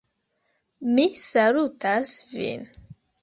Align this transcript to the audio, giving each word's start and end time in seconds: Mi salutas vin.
Mi 0.95 1.05
salutas 1.25 2.15
vin. 2.33 2.67